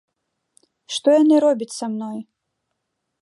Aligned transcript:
Што 0.95 1.07
яны 1.21 1.35
робяць 1.45 1.71
са 1.79 1.85
мной? 1.97 2.19